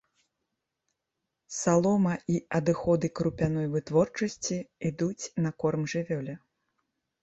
Салома 1.57 2.15
і 2.37 2.41
адыходы 2.61 3.07
крупяной 3.21 3.67
вытворчасці 3.77 4.55
ідуць 4.93 5.23
на 5.47 5.57
корм 5.65 5.81
жывёле. 5.99 6.33